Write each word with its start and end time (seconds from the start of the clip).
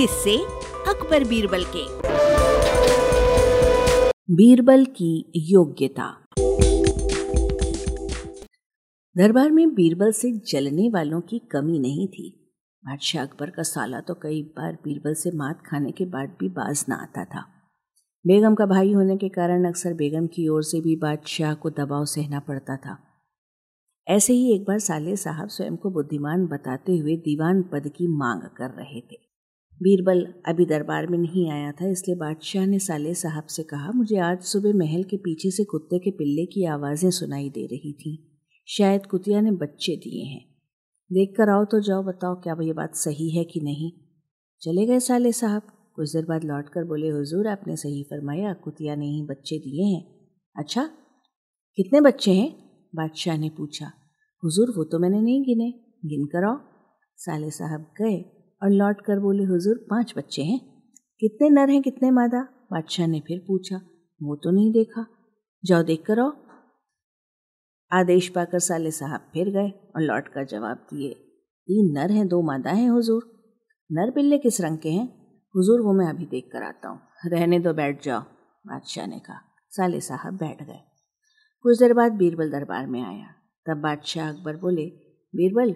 किससे 0.00 0.36
अकबर 0.88 1.24
बीरबल 1.24 1.64
के। 1.76 1.84
बीरबल 4.34 4.84
की 4.84 5.32
योग्यता। 5.36 6.24
दरबार 9.16 9.50
में 9.50 9.74
बीरबल 9.74 10.12
से 10.12 10.32
जलने 10.32 10.88
वालों 10.88 11.20
की 11.20 11.38
कमी 11.38 11.78
नहीं 11.78 12.08
थी। 12.08 12.54
बादशाह 12.86 13.22
अकबर 13.22 13.50
का 13.50 13.62
साला 13.62 14.00
तो 14.00 14.14
कई 14.14 14.42
बार 14.42 14.72
बीरबल 14.72 15.14
से 15.14 15.30
मात 15.30 15.62
खाने 15.66 15.90
के 15.90 16.04
बाद 16.04 16.36
भी 16.40 16.48
बाज 16.48 16.84
ना 16.88 16.94
आता 16.94 17.24
था। 17.24 17.44
बेगम 18.26 18.54
का 18.54 18.66
भाई 18.66 18.92
होने 18.92 19.16
के 19.16 19.28
कारण 19.28 19.64
अक्सर 19.64 19.94
बेगम 19.94 20.26
की 20.26 20.48
ओर 20.48 20.62
से 20.62 20.80
भी 20.80 20.96
बादशाह 20.96 21.54
को 21.54 21.70
दबाव 21.70 22.04
सहना 22.04 22.40
पड़ता 22.40 22.76
था। 22.76 22.98
ऐसे 24.08 24.32
ही 24.32 24.54
एक 24.54 24.64
बार 24.64 24.78
साले 24.78 25.16
साहब 25.16 25.48
स्वयं 25.48 25.76
को 25.76 25.90
बुद्धिमान 25.90 26.46
बताते 26.46 26.96
हुए 26.96 27.16
दीवान 27.16 27.62
पद 27.62 27.88
की 27.88 28.08
मांग 28.08 28.42
कर 28.42 28.70
रहे 28.70 29.00
थे। 29.00 29.28
बीरबल 29.82 30.34
अभी 30.46 30.66
दरबार 30.66 31.06
में 31.06 31.18
नहीं 31.18 31.50
आया 31.50 31.72
था, 31.72 31.90
इसलिए 31.90 32.16
बादशाह 32.16 32.66
ने 32.66 32.78
साले 32.78 33.14
साहब 33.14 33.44
से 33.44 33.62
कहा, 33.62 33.92
मुझे 33.92 34.16
आज 34.16 34.42
सुबह 34.42 34.72
महल 34.74 35.02
के 35.02 35.16
पीछे 35.16 35.50
से 35.50 35.64
कुत्ते 35.64 35.98
के 35.98 36.10
पिल्ले 36.10 36.46
की 36.46 36.64
आवाज़ें 36.64 37.10
सुनाई 37.10 37.50
दे 37.50 37.66
रही 37.66 37.92
थी। 37.92 38.40
शायद 38.68 39.06
कुतिया 39.06 39.40
ने 39.40 39.50
बच्चे 39.50 39.96
दिए 39.96 40.24
हैं। 40.24 40.44
देख 41.12 41.34
कर 41.36 41.48
आओ 41.48 41.64
तो 41.64 41.80
जाओ, 41.80 42.02
बताओ 42.02 42.34
क्या 42.34 42.54
वो 42.54 42.62
ये 42.62 42.72
बात 42.72 42.94
सही 42.94 43.30
है 43.30 43.44
कि 43.44 43.60
नहीं? 43.60 43.92
चले 44.62 44.86
गए 44.86 45.00
साले 45.00 45.32
साहब। 45.32 45.62
कुछ 45.96 46.12
देर 46.12 46.24
बाद 46.24 46.44
लौट 46.44 46.68
कर 46.68 46.84
बोले, 46.84 47.08
हुजूर, 47.08 47.46
आपने 47.46 47.76
सही 47.76 48.02
फरमाया, 48.02 48.52
कुतिया 48.52 48.94
ने 48.94 49.06
ही 49.06 49.22
बच्चे 49.22 49.58
दिए 49.58 49.84
हैं। 49.84 50.28
अच्छा 50.56 50.90
कितने 51.76 52.00
बच्चे 52.00 52.32
हैं? 52.32 52.56
बादशाह 52.94 53.38
ने 53.38 53.48
पूछा। 53.48 53.86
हुजूर, 54.44 54.70
वो 54.70 54.84
तो 54.84 54.98
मैंने 54.98 55.20
नहीं 55.20 55.42
गिने। 55.42 55.70
गिन 56.04 56.26
कर 56.26 56.44
आओ। 56.44 56.58
साले 57.16 57.50
साहब 57.50 57.80
गए। 57.80 58.37
और 58.62 58.70
लौट 58.70 59.00
कर 59.00 59.18
बोले, 59.20 59.44
हुजूर, 59.44 59.86
पाँच 59.90 60.14
बच्चे 60.16 60.42
हैं। 60.42 60.60
कितने 61.20 61.50
नर 61.50 61.70
हैं, 61.70 61.82
कितने 61.82 62.10
मादा? 62.10 62.42
बादशाह 62.72 63.06
ने 63.06 63.20
फिर 63.20 63.44
पूछा 63.48 63.76
वो 64.22 64.36
तो 64.36 64.50
नहीं 64.50 64.72
देखा। 64.72 65.06
जाओ 65.64 65.82
देख 65.82 66.04
कर 66.06 66.20
आओ। 66.20 66.32
आदेश 67.92 68.28
पाकर 68.28 68.58
साले 68.58 68.90
साहब 68.90 69.20
फिर 69.32 69.50
गए 69.50 69.68
और 69.68 70.02
लौट 70.02 70.28
कर 70.28 70.44
जवाब 70.44 70.76
दिए, 70.76 71.14
तीन 71.68 71.98
नर 71.98 72.12
हैं, 72.12 72.28
दो 72.28 72.42
मादा 72.42 72.70
हैं, 72.70 72.90
हुजूर। 72.90 73.22
नर 73.92 74.10
बिल्ले 74.10 74.38
किस 74.38 74.60
रंग 74.60 74.78
के 74.78 74.90
हैं? 74.90 75.06
हुजूर, 75.56 75.80
वो 75.80 75.92
मैं 75.92 76.06
अभी 76.06 76.26
देख 76.26 76.50
कर 76.52 76.62
आता 76.62 76.88
हूँ। 76.88 77.00
रहने 77.26 77.58
दो, 77.58 77.72
बैठ 77.72 78.04
जाओ, 78.04 78.20
बादशाह 78.66 79.06
ने 79.06 79.18
कहा। 79.18 79.40
साले 79.70 80.00
साहब 80.00 80.34
बैठ 80.34 80.62
गए। 80.62 80.80
कुछ 81.62 81.78
देर 81.78 81.94
बाद 81.94 82.12
बीरबल 82.12 82.50
दरबार 82.50 82.86
में 82.86 83.02
आया। 83.02 83.26
तब 83.66 83.80
बादशाह 83.80 84.28
अकबर 84.28 84.56
बोले, 84.56 84.86
बीरबल 85.36 85.72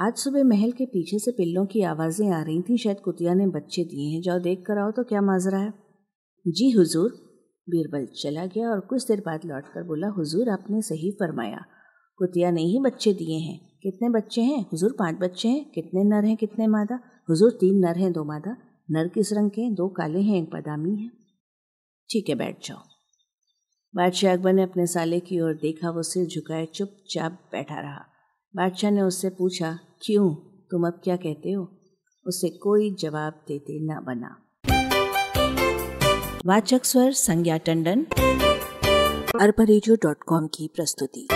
आज 0.00 0.16
सुबह 0.16 0.44
महल 0.44 0.72
के 0.72 0.86
पीछे 0.86 1.18
से 1.18 1.30
पिल्लों 1.30 1.66
की 1.66 1.82
आवाज़ें 1.82 2.30
आ 2.30 2.42
रही 2.42 2.62
थी। 2.62 2.76
शायद 2.78 3.00
कुतिया 3.00 3.34
ने 3.34 3.46
बच्चे 3.46 3.84
दिए 3.84 4.14
हैं। 4.14 4.22
जाओ 4.22 4.38
देख 4.38 4.64
कर 4.66 4.78
आओ 4.78 4.90
तो 4.90 5.04
क्या 5.04 5.20
माजरा 5.20 5.58
है। 5.58 5.74
जी 6.48 6.70
हुजूर। 6.70 7.10
बीरबल 7.70 8.06
चला 8.06 8.46
गया 8.46 8.70
और 8.70 8.80
कुछ 8.80 9.06
देर 9.08 9.20
बाद 9.20 9.40
लौट 9.46 9.64
कर 9.64 9.82
बोला, 9.82 10.08
हुजूर, 10.08 10.48
आपने 10.48 10.82
सही 10.82 11.10
फरमाया। 11.10 11.64
कुतिया 12.16 12.50
ने 12.50 12.62
ही 12.62 12.80
बच्चे 12.80 13.12
दिए 13.12 13.38
हैं। 13.38 13.60
कितने 13.82 14.08
बच्चे 14.08 14.40
हैं? 14.40 14.62
हुजूर, 14.62 14.92
पाँच 14.98 15.16
बच्चे 15.16 15.48
हैं। 15.48 15.70
कितने 15.70 16.04
नर 16.04 16.24
हैं, 16.24 16.36
कितने 16.36 16.66
मादा? 16.66 17.00
हुजूर, 17.28 17.50
तीन 17.50 17.78
नर 17.78 17.98
हैं, 17.98 18.12
दो 18.12 18.24
मादा। 18.24 18.56
नर 18.90 19.08
किस 19.08 19.32
रंग 19.32 19.50
के 19.50 19.62
हैं? 19.62 19.74
दो 19.74 19.88
काले 19.88 20.20
हैं, 20.20 20.42
एक 20.42 20.50
बादामी 20.50 20.96
है। 20.96 21.08
ठीक 22.10 22.28
है, 22.28 22.34
बैठ 22.34 22.66
जाओ। 22.66 22.78
बादशाह 23.96 24.32
अकबर 24.32 24.52
ने 24.52 24.62
अपने 24.62 24.86
साले 24.86 25.20
की 25.20 25.40
ओर 25.40 25.54
देखा, 25.54 25.90
वो 25.90 26.02
सिर 26.02 26.26
झुकाए 26.26 26.66
चुपचाप 26.66 27.32
बैठा 27.52 27.80
रहा। 27.80 28.11
बादशाह 28.56 28.90
ने 28.90 29.02
उससे 29.02 29.30
पूछा, 29.30 29.78
क्यों? 30.02 30.34
तुम 30.70 30.86
अब 30.86 31.00
क्या 31.04 31.16
कहते 31.16 31.52
हो? 31.52 31.68
उसे 32.26 32.48
कोई 32.48 32.94
जवाब 32.94 33.32
देते 33.48 33.80
न 33.80 34.00
बना। 34.06 34.38
वाचक 36.46 36.84
स्वर 36.84 37.12
संज्ञा 37.12 37.56
टंडन 37.56 38.06
कॉम 40.28 40.46
की 40.46 40.68
प्रस्तुति। 40.68 41.28